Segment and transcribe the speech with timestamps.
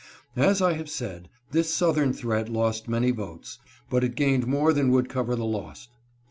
[0.35, 4.89] As I have said, this southern threat lost many votes, but it gained more than
[4.89, 5.91] would cover the lost.